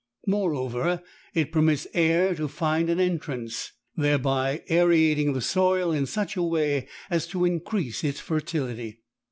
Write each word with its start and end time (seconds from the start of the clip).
Moreover, 0.25 1.03
it 1.35 1.51
permits 1.51 1.85
air 1.93 2.33
to 2.33 2.47
find 2.47 2.89
an 2.89 2.99
entrance, 2.99 3.73
thereby 3.95 4.63
aerating 4.67 5.33
the 5.33 5.41
soil 5.41 5.91
in 5.91 6.07
such 6.07 6.35
a 6.35 6.41
way 6.41 6.87
as 7.11 7.27
to 7.27 7.45
increase 7.45 8.03
its 8.03 8.19
fertility. 8.19 9.01